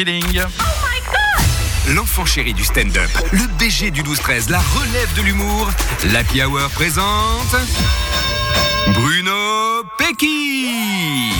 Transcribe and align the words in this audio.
Feeling. 0.00 0.40
Oh 0.60 1.92
L'enfant 1.92 2.24
chéri 2.24 2.54
du 2.54 2.62
stand-up, 2.62 3.10
le 3.32 3.48
BG 3.58 3.90
du 3.90 4.04
12-13, 4.04 4.48
la 4.48 4.60
relève 4.60 5.12
de 5.16 5.22
l'humour, 5.22 5.68
l'Happy 6.12 6.40
Hour 6.40 6.70
présente 6.70 7.56
Bruno 8.94 9.82
Pecky. 9.98 11.32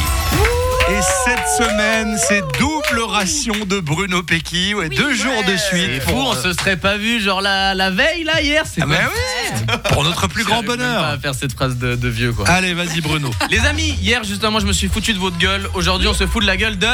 Et 0.91 1.01
cette 1.25 1.47
semaine, 1.57 2.19
c'est 2.27 2.43
12 2.59 2.78
Imploration 2.91 3.55
de 3.67 3.81
Bruno 3.81 4.23
Pecky, 4.23 4.75
ouais, 4.75 4.89
deux 4.89 5.15
jours 5.15 5.45
de 5.47 5.57
suite. 5.57 6.03
On 6.09 6.33
euh, 6.33 6.43
se 6.43 6.53
serait 6.55 6.77
pas 6.77 6.97
vu 6.97 7.21
genre 7.21 7.43
la, 7.43 7.75
la 7.75 7.91
veille 7.91 8.25
là 8.25 8.41
hier, 8.41 8.65
c'est 8.67 8.81
ah 8.83 8.87
bah 8.87 8.95
ouais. 8.95 9.79
Pour 9.93 10.05
notre 10.05 10.27
plus 10.27 10.45
grand 10.45 10.63
bonheur. 10.63 11.05
À 11.05 11.19
faire 11.19 11.35
cette 11.35 11.53
phrase 11.53 11.77
de, 11.77 12.09
vieux 12.09 12.33
quoi. 12.33 12.49
Allez, 12.49 12.73
vas-y 12.73 13.01
Bruno. 13.01 13.31
Les 13.51 13.61
amis, 13.67 13.95
hier 14.01 14.25
justement, 14.25 14.59
je 14.59 14.67
me 14.67 14.73
suis 14.73 14.89
foutu 14.89 15.13
de 15.13 15.19
votre 15.19 15.37
gueule. 15.37 15.69
Aujourd'hui, 15.75 16.09
on 16.09 16.15
se 16.15 16.27
fout 16.27 16.43
de 16.43 16.47
la 16.47 16.57
gueule 16.57 16.79
de 16.79 16.87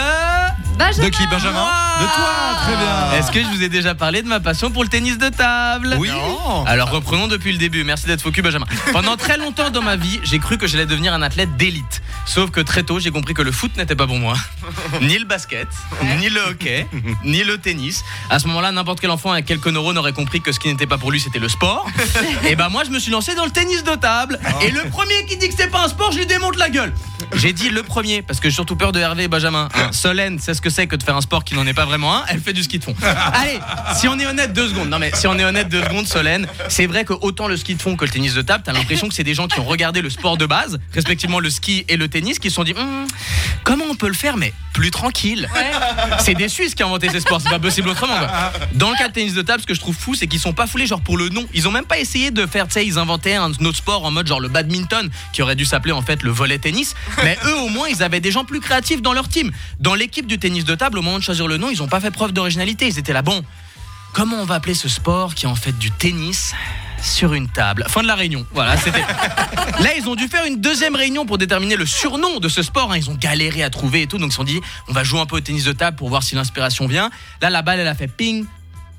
Benjamin. 0.79 1.05
De 1.05 1.11
qui 1.11 1.27
Benjamin 1.29 1.69
De 2.01 2.07
toi, 2.07 2.59
très 2.63 2.77
bien. 2.77 3.19
Est-ce 3.19 3.31
que 3.31 3.41
je 3.41 3.47
vous 3.57 3.63
ai 3.63 3.69
déjà 3.69 3.95
parlé 3.95 4.23
de 4.23 4.29
ma 4.29 4.41
passion 4.41 4.73
pour 4.73 4.83
le 4.83 4.89
tennis 4.89 5.19
de 5.19 5.29
table? 5.29 5.95
Oui. 5.99 6.11
Alors 6.67 6.91
reprenons 6.91 7.29
depuis 7.29 7.53
le 7.53 7.59
début. 7.59 7.85
Merci 7.85 8.07
d'être 8.07 8.23
focus 8.23 8.43
Benjamin. 8.43 8.67
Pendant 8.93 9.17
très 9.17 9.37
longtemps 9.37 9.71
dans 9.71 9.83
ma 9.83 9.97
vie, 9.97 10.19
j'ai 10.25 10.41
cru 10.41 10.59
que 10.59 10.67
j'allais 10.67 10.87
devenir 10.87 11.15
un 11.15 11.23
athlète 11.23 11.57
d'élite. 11.57 12.03
Sauf 12.27 12.51
que 12.51 12.61
très 12.61 12.83
tôt, 12.83 12.99
j'ai 12.99 13.11
compris 13.11 13.35
que 13.35 13.43
le 13.43 13.53
foot 13.53 13.77
n'était 13.77 13.95
pas 13.95 14.07
pour 14.07 14.19
moi, 14.19 14.35
ni 15.03 15.19
le 15.19 15.27
basket, 15.27 15.69
ni 16.19 16.29
le 16.29 16.41
hockey, 16.41 16.87
ni 17.25 17.45
le 17.45 17.59
tennis. 17.59 18.05
À 18.31 18.39
ce 18.39 18.47
moment-là, 18.49 18.73
n'importe 18.73 19.01
quel 19.01 19.11
enfant 19.11 19.33
avec 19.33 19.47
quelques 19.47 19.69
neurones 19.69 19.99
aurait 19.99 20.13
compris 20.13 20.41
que 20.41 20.53
ce 20.53 20.61
qui 20.61 20.69
n'était 20.69 20.87
pas 20.87 20.99
pour 20.99 21.11
lui, 21.11 21.21
c'était 21.21 21.39
le 21.39 21.49
sport. 21.49 21.87
Et 22.49 22.57
ben 22.57 22.69
moi, 22.69 22.85
je 22.85 22.91
me 22.91 22.99
suis 22.99 23.11
lancé 23.11 23.35
dans 23.35 23.45
le 23.45 23.51
tennis 23.51 23.85
de 23.85 23.95
table. 23.95 24.39
Et 24.63 24.71
le 24.71 24.89
premier 24.91 25.25
qui 25.27 25.37
dit 25.37 25.49
que 25.49 25.55
c'est 25.57 25.71
pas 25.71 25.85
un 25.85 25.89
sport, 25.89 26.13
je 26.13 26.19
lui 26.19 26.27
démonte 26.27 26.57
la 26.57 26.71
gueule. 26.71 26.93
J'ai 27.33 27.53
dit 27.53 27.71
le 27.71 27.83
premier 27.83 28.23
parce 28.23 28.39
que 28.41 28.49
j'ai 28.49 28.55
surtout 28.55 28.77
peur 28.77 28.93
de 28.93 29.01
Hervé 29.01 29.25
et 29.25 29.29
Benjamin. 29.29 29.69
Hein, 29.75 29.91
Solène, 29.93 30.39
c'est 30.41 30.55
ce 30.55 30.61
que 30.61 30.71
c'est 30.71 30.87
que 30.87 30.97
de 30.97 31.03
faire 31.03 31.17
un 31.17 31.21
sport 31.21 31.45
qui 31.45 31.55
n'en 31.55 31.67
est 31.67 31.75
pas 31.75 31.85
vraiment 31.85 32.17
un. 32.17 32.25
Elle 32.29 32.41
fait 32.41 32.53
du 32.53 32.63
ski 32.63 32.79
de 32.79 32.85
fond. 32.85 32.95
Allez, 33.03 33.59
si 33.97 34.09
on 34.09 34.19
est 34.19 34.27
honnête 34.27 34.53
deux 34.53 34.69
secondes. 34.69 34.89
Non 34.89 34.99
mais 34.99 35.11
si 35.15 35.27
on 35.27 35.39
est 35.39 35.45
honnête 35.45 35.69
deux 35.69 35.83
secondes, 35.83 36.07
Solène, 36.07 36.47
c'est 36.69 36.87
vrai 36.87 37.05
que 37.05 37.13
autant 37.13 37.49
le 37.49 37.57
ski 37.57 37.75
de 37.75 37.83
fond 37.83 37.97
que 37.97 38.05
le 38.05 38.11
tennis 38.11 38.35
de 38.35 38.43
table, 38.43 38.63
t'as 38.65 38.73
l'impression 38.73 39.09
que 39.09 39.15
c'est 39.15 39.25
des 39.25 39.35
gens 39.35 39.49
qui 39.49 39.59
ont 39.61 39.65
regardé 39.65 40.03
le 40.03 40.11
sport 40.11 40.37
de 40.37 40.47
base, 40.47 40.79
respectivement 40.93 41.41
le 41.41 41.51
ski 41.51 41.85
et 41.89 41.97
le 41.97 42.09
tennis, 42.09 42.39
qui 42.39 42.51
se 42.51 42.57
sont 42.57 42.65
dit 42.65 42.75
Hum, 42.77 43.07
comment 43.65 43.85
on 43.91 43.95
peut 43.95 44.09
le 44.09 44.15
faire 44.15 44.37
mais 44.37 44.53
plus 44.73 44.91
tranquille. 44.91 45.49
C'est 46.19 46.35
des 46.35 46.49
Suisses 46.49 46.75
qui 46.75 46.83
ont 46.83 46.87
inventé 46.89 47.09
ces 47.11 47.21
sports, 47.21 47.41
c'est 47.41 47.51
pas 47.51 47.59
possible 47.59 47.89
autrement. 47.89 48.17
quoi. 48.17 48.53
Dans 48.75 48.91
le 48.91 48.97
cas 48.97 49.09
de 49.09 49.13
tennis 49.13 49.35
de 49.35 49.43
table, 49.43 49.63
ce 49.63 49.67
que 49.67 49.75
je 49.75 49.81
trouve 49.81 49.97
fou, 49.97 50.15
c'est 50.15 50.27
qu'ils 50.27 50.41
sont 50.41 50.53
pas 50.53 50.67
foulés 50.67 50.87
genre 50.87 51.01
pour 51.01 51.17
le 51.17 51.29
nom. 51.29 51.45
Ils 51.55 51.69
ont 51.69 51.71
même 51.71 51.85
pas 51.85 51.99
essayé 51.99 52.31
de 52.31 52.47
faire, 52.47 52.67
tu 52.67 52.75
sais, 52.75 52.87
ils 52.87 52.99
inventaient 52.99 53.35
un 53.35 53.51
autre 53.51 53.77
sport 53.77 54.05
en 54.05 54.11
mode 54.11 54.27
genre 54.27 54.41
le 54.41 54.49
badminton, 54.49 55.11
qui 55.33 55.43
aurait 55.43 55.57
dû 55.57 55.65
s'appeler 55.65 55.93
en 55.93 56.03
fait 56.03 56.23
le 56.23 56.31
volet 56.31 56.59
tennis. 56.59 56.95
Mais 57.25 57.39
eux, 57.47 57.57
au 57.59 57.69
moins, 57.69 57.89
ils 57.89 58.03
avaient 58.03 58.21
des 58.21 58.31
gens 58.31 58.45
plus 58.45 58.61
créatifs 58.61 59.03
dans 59.03 59.13
leur 59.13 59.29
team. 59.29 59.51
Dans 59.81 59.95
l'équipe 59.95 60.27
du 60.27 60.39
tennis 60.39 60.65
de 60.65 60.75
table, 60.75 60.99
au 60.99 61.03
moment 61.03 61.19
de 61.19 61.25
choisir 61.25 61.47
le 61.47 61.57
nom, 61.57 61.71
ils 61.71 61.83
ont 61.83 61.89
pas 61.89 62.01
fait 62.01 62.11
preuve 62.11 62.33
d'originalité. 62.33 62.87
Ils 62.87 62.99
étaient 62.99 63.13
là, 63.13 63.23
bon, 63.23 63.43
comment 64.13 64.37
on 64.37 64.45
va 64.45 64.57
appeler 64.57 64.75
ce 64.75 64.89
sport 64.89 65.35
qui 65.35 65.47
est 65.47 65.49
en 65.49 65.55
fait 65.55 65.77
du 65.79 65.91
tennis? 65.91 66.55
Sur 67.05 67.35
une 67.35 67.49
table. 67.49 67.85
Fin 67.89 68.03
de 68.03 68.07
la 68.07 68.15
réunion. 68.15 68.47
Voilà, 68.53 68.77
c'était. 68.77 69.01
Là, 69.81 69.91
ils 69.97 70.09
ont 70.09 70.15
dû 70.15 70.29
faire 70.29 70.45
une 70.47 70.61
deuxième 70.61 70.97
réunion 70.97 71.27
pour 71.27 71.39
déterminer 71.39 71.77
le 71.77 71.87
surnom 71.87 72.41
de 72.41 72.49
ce 72.49 72.63
sport. 72.63 72.93
hein. 72.93 72.97
Ils 72.97 73.11
ont 73.11 73.15
galéré 73.15 73.63
à 73.63 73.71
trouver 73.71 74.03
et 74.03 74.07
tout. 74.07 74.19
Donc, 74.19 74.29
ils 74.29 74.33
se 74.33 74.37
sont 74.37 74.45
dit, 74.45 74.61
on 74.89 74.93
va 74.93 75.05
jouer 75.05 75.21
un 75.21 75.27
peu 75.27 75.37
au 75.37 75.41
tennis 75.41 75.65
de 75.65 75.73
table 75.73 75.97
pour 75.97 76.09
voir 76.09 76.23
si 76.23 76.35
l'inspiration 76.35 76.87
vient. 76.87 77.11
Là, 77.41 77.51
la 77.51 77.63
balle, 77.63 77.81
elle 77.81 77.89
a 77.89 77.95
fait 77.95 78.09
ping. 78.09 78.47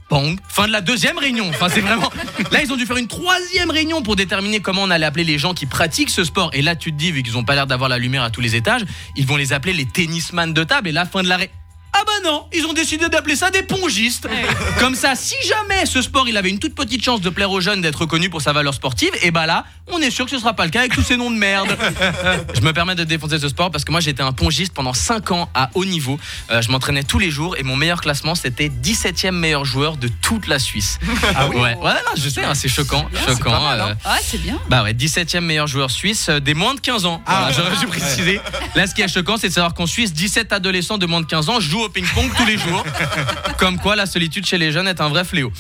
Pong. 0.08 0.38
Fin 0.48 0.68
de 0.68 0.72
la 0.72 0.82
deuxième 0.82 1.18
réunion. 1.18 1.50
Enfin, 1.50 1.68
c'est 1.68 1.82
vraiment. 1.82 2.12
Là, 2.52 2.62
ils 2.62 2.72
ont 2.72 2.76
dû 2.76 2.86
faire 2.86 2.98
une 2.98 3.08
troisième 3.08 3.72
réunion 3.72 4.04
pour 4.04 4.16
déterminer 4.16 4.60
comment 4.60 4.84
on 4.84 4.92
allait 4.92 5.06
appeler 5.06 5.24
les 5.24 5.40
gens 5.40 5.56
qui 5.56 5.66
pratiquent 5.66 6.12
ce 6.12 6.24
sport. 6.24 6.52
Et 6.54 6.62
là, 6.62 6.76
tu 6.76 6.92
te 6.92 6.98
dis, 6.98 7.12
vu 7.12 7.24
qu'ils 7.24 7.38
ont 7.38 7.44
pas 7.44 7.56
l'air 7.56 7.66
d'avoir 7.66 7.90
la 7.90 7.98
lumière 7.98 8.22
à 8.22 8.30
tous 8.30 8.42
les 8.42 8.56
étages, 8.56 8.86
ils 9.16 9.26
vont 9.26 9.36
les 9.36 9.52
appeler 9.52 9.74
les 9.74 9.88
tennisman 9.88 10.54
de 10.54 10.64
table. 10.64 10.90
Et 10.90 10.92
là, 10.92 11.06
fin 11.06 11.24
de 11.24 11.28
la 11.28 11.38
ré... 11.38 11.50
Ah 11.98 12.04
bah 12.06 12.30
non, 12.30 12.46
ils 12.54 12.66
ont 12.66 12.74
décidé 12.74 13.08
d'appeler 13.08 13.36
ça 13.38 13.52
des 13.52 13.64
pongistes. 13.64 14.28
Comme 14.80 14.96
ça, 14.96 15.16
si 15.16 15.36
jamais 15.48 15.86
ce 15.86 16.02
sport 16.02 16.28
il 16.28 16.36
avait 16.36 16.50
une 16.50 16.60
toute 16.60 16.76
petite 16.76 17.04
chance 17.04 17.22
de 17.22 17.30
plaire 17.30 17.52
aux 17.52 17.62
jeunes, 17.62 17.82
d'être 17.82 18.02
reconnu 18.02 18.30
pour 18.30 18.42
sa 18.42 18.52
valeur 18.52 18.74
sportive, 18.74 19.12
et 19.22 19.32
bah 19.32 19.46
là, 19.46 19.64
on 19.88 20.00
est 20.02 20.10
sûr 20.12 20.26
que 20.26 20.32
ce 20.32 20.40
sera 20.40 20.54
pas 20.54 20.66
le 20.66 20.72
cas 20.72 20.80
avec 20.82 20.94
tous 20.94 21.04
ces 21.04 21.16
noms 21.16 21.32
de 21.32 21.38
merde. 21.38 21.70
Je 22.56 22.62
me 22.62 22.74
permets 22.74 22.96
de 22.96 23.04
défoncer 23.06 23.40
ce 23.40 23.48
sport 23.50 23.72
parce 23.72 23.86
que 23.86 23.92
moi 23.92 24.02
j'étais 24.02 24.24
un 24.24 24.34
pongiste 24.34 24.74
pendant 24.74 24.94
5 24.94 25.32
ans 25.32 25.50
à 25.54 25.70
haut 25.76 25.86
niveau. 25.86 26.20
Euh, 26.52 26.62
je 26.62 26.70
m'entraînais 26.72 27.04
tous 27.04 27.20
les 27.20 27.30
jours 27.32 27.56
et 27.58 27.64
mon 27.64 27.76
meilleur 27.76 28.02
classement 28.02 28.36
c'était 28.36 28.68
17e 28.70 29.32
meilleur 29.32 29.64
joueur 29.64 29.96
de 29.98 30.08
toute 30.22 30.48
la 30.48 30.60
Suisse. 30.60 31.00
Ah 31.36 31.48
oui 31.48 31.56
Ouais, 31.56 31.76
ouais 31.76 31.94
non, 31.94 32.12
je 32.18 32.28
sais, 32.30 32.44
hein, 32.44 32.56
c'est 32.56 32.68
choquant, 32.68 33.08
choquant. 33.26 33.72
euh, 33.72 33.94
Ah, 34.04 34.18
c'est 34.22 34.40
bien. 34.42 34.60
bah 34.70 34.84
ouais, 34.84 34.94
17e 34.94 35.40
meilleur 35.42 35.68
joueur 35.68 35.92
suisse 35.92 36.28
euh, 36.30 36.40
des 36.40 36.54
moins 36.56 36.74
de 36.76 36.80
15 36.82 37.06
ans. 37.06 37.22
Voilà, 37.26 37.52
J'aurais 37.52 37.78
dû 37.78 37.86
préciser. 37.88 38.42
Là, 38.76 38.88
ce 38.88 38.94
qui 38.96 39.02
est 39.02 39.08
choquant, 39.08 39.38
c'est 39.38 39.50
de 39.50 39.54
savoir 39.54 39.74
qu'en 39.74 39.86
Suisse, 39.88 40.14
17 40.14 40.52
adolescents 40.52 40.98
de 40.98 41.06
moins 41.06 41.22
de 41.22 41.26
15 41.28 41.50
ans 41.50 41.60
jouent 41.60 41.85
ping-pong 41.90 42.32
tous 42.36 42.46
les 42.46 42.58
jours. 42.58 42.84
Comme 43.58 43.78
quoi, 43.78 43.96
la 43.96 44.06
solitude 44.06 44.46
chez 44.46 44.58
les 44.58 44.72
jeunes 44.72 44.88
est 44.88 45.02
un 45.02 45.10
vrai 45.10 45.24
fléau. 45.24 45.52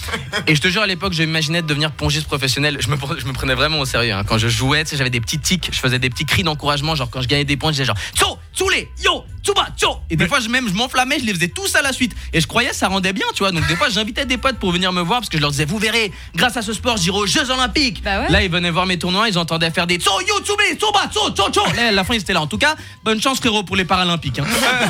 Et 0.47 0.55
je 0.55 0.61
te 0.61 0.67
jure, 0.67 0.81
à 0.81 0.87
l'époque, 0.87 1.13
j'imaginais 1.13 1.61
de 1.61 1.67
devenir 1.67 1.91
pongiste 1.91 2.27
professionnel. 2.27 2.77
Je 2.79 2.89
me, 2.89 3.33
prenais 3.33 3.55
vraiment 3.55 3.79
au 3.79 3.85
sérieux. 3.85 4.13
hein. 4.13 4.23
Quand 4.25 4.37
je 4.37 4.47
jouais, 4.47 4.83
j'avais 4.91 5.09
des 5.09 5.21
petits 5.21 5.39
tics, 5.39 5.69
je 5.71 5.79
faisais 5.79 5.99
des 5.99 6.09
petits 6.09 6.25
cris 6.25 6.43
d'encouragement. 6.43 6.95
Genre, 6.95 7.09
quand 7.09 7.21
je 7.21 7.27
gagnais 7.27 7.45
des 7.45 7.57
points, 7.57 7.71
je 7.71 7.77
disais 7.77 7.85
genre, 7.85 7.97
Tso, 8.15 8.37
Tsoulé, 8.55 8.89
Yo, 9.03 9.23
Tsuba, 9.43 9.67
Tso. 9.77 9.97
Et 10.09 10.15
des 10.15 10.27
fois, 10.27 10.39
je, 10.39 10.47
même, 10.49 10.67
je 10.69 10.73
m'enflammais, 10.73 11.19
je 11.19 11.25
les 11.25 11.33
faisais 11.33 11.47
tous 11.49 11.75
à 11.75 11.81
la 11.81 11.91
suite. 11.93 12.13
Et 12.33 12.39
je 12.41 12.47
croyais 12.47 12.73
ça 12.73 12.87
rendait 12.87 13.13
bien, 13.13 13.25
tu 13.33 13.39
vois. 13.39 13.51
Donc, 13.51 13.67
des 13.67 13.75
fois, 13.75 13.89
j'invitais 13.89 14.25
des 14.25 14.37
potes 14.37 14.57
pour 14.59 14.71
venir 14.71 14.91
me 14.93 15.01
voir 15.01 15.19
parce 15.19 15.29
que 15.29 15.37
je 15.37 15.41
leur 15.41 15.51
disais, 15.51 15.65
vous 15.65 15.77
verrez, 15.77 16.11
grâce 16.35 16.55
à 16.57 16.61
ce 16.61 16.73
sport, 16.73 16.97
j'irai 16.97 17.17
aux 17.17 17.25
Jeux 17.27 17.49
Olympiques. 17.51 18.01
Bah 18.03 18.21
ouais. 18.21 18.29
Là, 18.31 18.43
ils 18.43 18.49
venaient 18.49 18.71
voir 18.71 18.85
mes 18.85 18.97
tournois, 18.97 19.27
ils 19.29 19.37
entendaient 19.37 19.71
faire 19.71 19.87
des 19.87 19.95
Tso, 19.97 20.11
Yo, 20.27 20.39
Tsubé, 20.39 20.75
Tsoba, 20.77 21.07
Tso, 21.11 21.29
Tso, 21.31 21.49
Tso. 21.51 21.61
Là, 21.75 21.87
à 21.89 21.91
la 21.91 22.03
fin, 22.03 22.13
ils 22.15 22.21
étaient 22.21 22.33
là. 22.33 22.41
En 22.41 22.47
tout 22.47 22.57
cas, 22.57 22.75
bonne 23.03 23.21
chance, 23.21 23.37
frérot, 23.39 23.63
pour 23.63 23.75
les 23.75 23.85
Paralympiques. 23.85 24.39
hein. 24.39 24.45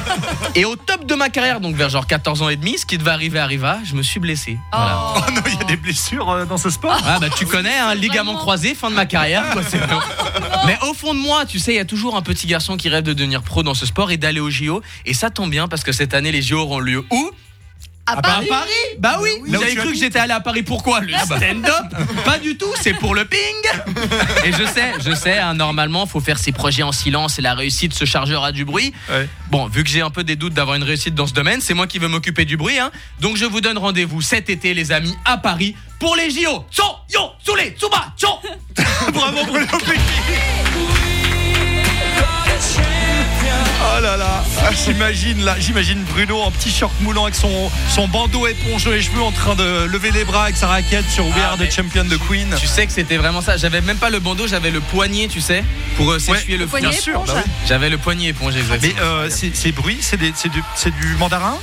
Et 0.55 0.63
au 0.65 0.75
top 0.75 1.05
de 1.05 1.15
ma 1.15 1.29
carrière, 1.29 1.59
donc 1.59 1.75
vers 1.75 1.89
genre 1.89 2.07
14 2.07 2.41
ans 2.43 2.49
et 2.49 2.55
demi, 2.55 2.77
ce 2.77 2.85
qui 2.85 2.97
devait 2.97 3.11
arriver 3.11 3.39
arriva, 3.39 3.79
je 3.83 3.95
me 3.95 4.03
suis 4.03 4.19
blessé. 4.19 4.57
Voilà. 4.71 4.97
Oh. 5.15 5.19
Oh 5.27 5.31
non, 5.31 5.41
il 5.47 5.53
y 5.59 5.61
a 5.61 5.63
des 5.65 5.75
blessures 5.77 6.29
euh, 6.29 6.45
dans 6.45 6.57
ce 6.57 6.69
sport. 6.69 6.97
Ah 7.05 7.17
bah 7.19 7.27
tu 7.35 7.45
connais, 7.45 7.75
un 7.77 7.95
ligament 7.95 8.25
Vraiment. 8.25 8.39
croisé, 8.39 8.75
fin 8.75 8.89
de 8.91 8.95
ma 8.95 9.05
carrière. 9.05 9.49
quoi. 9.51 9.61
Mais 10.65 10.77
au 10.87 10.93
fond 10.93 11.13
de 11.13 11.19
moi, 11.19 11.45
tu 11.45 11.57
sais, 11.59 11.73
il 11.73 11.77
y 11.77 11.79
a 11.79 11.85
toujours 11.85 12.15
un 12.15 12.21
petit 12.21 12.45
garçon 12.47 12.77
qui 12.77 12.89
rêve 12.89 13.03
de 13.03 13.13
devenir 13.13 13.41
pro 13.41 13.54
dans 13.63 13.73
ce 13.73 13.85
sport 13.85 14.11
et 14.11 14.17
d'aller 14.17 14.39
au 14.39 14.49
JO. 14.49 14.81
Et 15.05 15.13
ça 15.13 15.29
tombe 15.29 15.49
bien 15.51 15.67
parce 15.67 15.83
que 15.83 15.91
cette 15.91 16.13
année, 16.13 16.31
les 16.31 16.41
JO 16.41 16.59
auront 16.59 16.79
lieu 16.79 17.03
où? 17.11 17.31
À 18.07 18.17
Bah, 18.17 18.21
Paris. 18.21 18.45
à 18.45 18.53
Paris 18.53 18.69
Bah 18.99 19.17
oui, 19.19 19.29
Vous 19.47 19.55
avez 19.55 19.73
cru 19.75 19.91
que 19.93 19.97
j'étais 19.97 20.19
allé 20.19 20.31
à 20.33 20.39
Paris 20.39 20.61
pourquoi? 20.61 20.99
Le 21.01 21.11
stand-up? 21.13 21.85
Pas 22.23 22.37
du 22.37 22.55
tout, 22.55 22.71
c'est 22.79 22.93
pour 22.93 23.15
le 23.15 23.25
ping 23.25 23.39
Et 24.43 24.51
je 24.51 24.63
sais, 24.63 24.93
je 25.03 25.15
sais, 25.15 25.39
hein, 25.39 25.55
normalement, 25.55 26.05
faut 26.05 26.19
faire 26.19 26.37
ses 26.37 26.51
projets 26.51 26.83
en 26.83 26.91
silence 26.91 27.39
et 27.39 27.41
la 27.41 27.55
réussite 27.55 27.95
se 27.95 28.05
chargera 28.05 28.51
du 28.51 28.63
bruit. 28.63 28.93
Ouais. 29.09 29.27
Bon, 29.49 29.65
vu 29.65 29.83
que 29.83 29.89
j'ai 29.89 30.01
un 30.01 30.11
peu 30.11 30.23
des 30.23 30.35
doutes 30.35 30.53
d'avoir 30.53 30.75
une 30.75 30.83
réussite 30.83 31.15
dans 31.15 31.25
ce 31.25 31.33
domaine, 31.33 31.61
c'est 31.61 31.73
moi 31.73 31.87
qui 31.87 31.97
veux 31.97 32.07
m'occuper 32.07 32.45
du 32.45 32.57
bruit. 32.57 32.77
Hein. 32.77 32.91
Donc 33.21 33.37
je 33.37 33.45
vous 33.45 33.59
donne 33.59 33.79
rendez-vous 33.79 34.21
cet 34.21 34.51
été, 34.51 34.75
les 34.75 34.91
amis, 34.91 35.15
à 35.25 35.39
Paris, 35.39 35.75
pour 35.99 36.15
les 36.15 36.29
JO. 36.29 36.63
So, 36.69 36.83
yo, 37.11 37.31
soulé, 37.43 37.75
j'imagine 44.85 45.43
là, 45.43 45.55
j'imagine 45.59 46.03
Bruno 46.03 46.39
en 46.41 46.51
petit 46.51 46.71
short 46.71 46.93
moulant 47.01 47.23
avec 47.23 47.35
son, 47.35 47.71
son 47.89 48.07
bandeau 48.07 48.47
éponge 48.47 48.87
les 48.87 49.01
cheveux 49.01 49.21
en 49.21 49.31
train 49.31 49.55
de 49.55 49.85
lever 49.85 50.11
les 50.11 50.23
bras 50.23 50.43
avec 50.43 50.55
sa 50.57 50.67
raquette 50.67 51.09
sur 51.09 51.25
We 51.25 51.33
Ah, 51.37 51.51
Are 51.51 51.57
mais 51.59 51.67
the 51.67 51.73
Champion 51.73 52.03
de 52.05 52.17
Queen. 52.17 52.47
Tu 52.59 52.67
sais 52.67 52.85
que 52.85 52.93
c'était 52.93 53.17
vraiment 53.17 53.41
ça. 53.41 53.57
J'avais 53.57 53.81
même 53.81 53.97
pas 53.97 54.09
le 54.09 54.19
bandeau, 54.19 54.47
j'avais 54.47 54.71
le 54.71 54.81
poignet, 54.81 55.27
tu 55.27 55.41
sais, 55.41 55.63
pour 55.97 56.11
euh, 56.11 56.19
s'essuyer 56.19 56.57
le 56.57 56.67
Poignet 56.67 56.89
Bien 56.89 56.99
sûr, 56.99 57.23
bah 57.25 57.33
oui. 57.35 57.51
J'avais 57.67 57.89
le 57.89 57.97
poignet 57.97 58.27
éponge, 58.27 58.55
exactement. 58.55 58.93
Mais 58.97 59.01
euh, 59.01 59.29
ces 59.29 59.51
ces 59.53 59.71
bruits, 59.71 59.97
c'est 60.01 60.17
des- 60.17 60.33
c'est 60.35 60.49
du, 60.49 60.61
c'est 60.75 60.93
du 60.95 61.15
mandarin? 61.17 61.57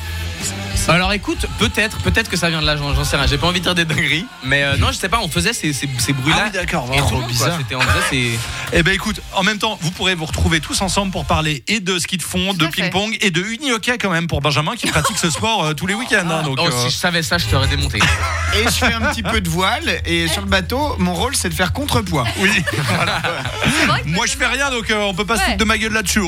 Alors 0.88 1.12
écoute, 1.12 1.47
peut-être, 1.60 1.98
peut-être 1.98 2.28
que 2.28 2.36
ça 2.36 2.50
vient 2.50 2.60
de 2.60 2.66
là, 2.66 2.76
j'en 2.76 2.92
j'en 2.94 3.04
sais 3.04 3.16
rien. 3.16 3.26
J'ai 3.28 3.38
pas 3.38 3.47
envie 3.47 3.60
de 3.60 3.64
dire 3.64 3.75
des 3.75 3.84
dingueries, 3.84 4.26
mais 4.42 4.64
euh, 4.64 4.76
non, 4.76 4.88
je 4.88 4.97
sais 4.97 5.08
pas. 5.08 5.20
On 5.22 5.28
faisait 5.28 5.53
ces, 5.53 5.72
ces, 5.72 5.88
ces 5.98 6.12
bruits-là. 6.12 6.38
Ah 6.41 6.44
oui, 6.47 6.53
d'accord, 6.53 6.84
Et 6.92 6.98
vraiment, 7.00 7.06
trop 7.08 7.22
bizarre. 7.22 7.58
c'est. 8.10 8.30
Eh 8.72 8.82
ben 8.82 8.92
écoute, 8.92 9.20
en 9.34 9.44
même 9.44 9.58
temps, 9.58 9.78
vous 9.81 9.91
pourrez 9.92 10.14
vous 10.16 10.25
retrouver 10.25 10.60
tous 10.60 10.81
ensemble 10.82 11.12
pour 11.12 11.25
parler 11.25 11.62
et 11.69 11.78
de 11.81 11.98
ski 12.00 12.16
de 12.16 12.22
fond, 12.22 12.52
de 12.52 12.66
ping-pong 12.66 13.16
et 13.20 13.31
de 13.31 13.41
uni-hockey 13.42 13.97
quand 13.98 14.10
même 14.10 14.26
pour 14.26 14.41
Benjamin 14.41 14.75
qui 14.75 14.88
pratique 14.88 15.19
ce 15.19 15.31
sport 15.31 15.64
euh, 15.66 15.72
tous 15.75 15.86
les 15.86 15.94
week-ends. 15.94 16.28
hein, 16.28 16.42
donc, 16.42 16.58
Oh, 16.61 16.66
euh, 16.66 16.70
si 16.84 16.90
je 16.90 16.96
savais 16.96 17.22
ça, 17.22 17.38
je 17.38 17.46
t'aurais 17.46 17.69
démonté. 17.69 17.99
Et 18.55 18.64
je 18.64 18.70
fais 18.70 18.93
un 18.93 19.00
petit 19.00 19.22
peu 19.22 19.40
de 19.40 19.49
voile. 19.49 20.00
Et 20.05 20.26
sur 20.28 20.43
le 20.43 20.49
bateau, 20.49 20.96
mon 20.99 21.14
rôle, 21.14 21.34
c'est 21.37 21.49
de 21.49 21.55
faire 21.55 21.72
contrepoids. 21.72 22.26
oui. 22.40 22.50
Que 22.70 24.08
Moi 24.11 24.26
je 24.26 24.32
fais 24.37 24.46
rien 24.46 24.70
donc 24.70 24.90
euh, 24.90 25.00
on 25.02 25.14
peut 25.14 25.25
pas 25.25 25.37
se 25.37 25.40
Ouais. 25.43 25.46
foutre 25.46 25.58
de 25.58 25.64
ma 25.64 25.78
gueule 25.78 25.93
là-dessus. 25.93 26.20